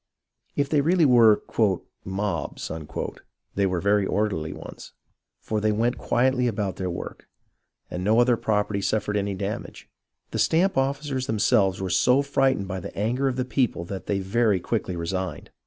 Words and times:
If 0.55 0.67
they 0.67 0.81
really 0.81 1.05
were 1.05 1.43
"mobs," 2.03 2.71
they 3.53 3.65
were 3.67 3.79
very 3.79 4.05
orderly 4.07 4.51
ones; 4.51 4.93
for 5.39 5.61
they 5.61 5.71
went 5.71 5.99
quietly 5.99 6.47
about 6.47 6.77
their 6.77 6.89
work, 6.89 7.27
and 7.91 8.03
no 8.03 8.19
other 8.19 8.35
property 8.35 8.81
suffered 8.81 9.15
any 9.15 9.35
damage. 9.35 9.87
The 10.31 10.39
stamp 10.39 10.75
officers 10.75 11.27
themselves 11.27 11.79
were 11.79 11.91
so 11.91 12.23
frightened 12.23 12.67
by 12.67 12.79
the 12.79 12.97
anger 12.97 13.27
of 13.27 13.35
the 13.35 13.45
people 13.45 13.85
that 13.85 14.07
they 14.07 14.17
very 14.17 14.59
quickly 14.59 14.95
resigned. 14.95 15.51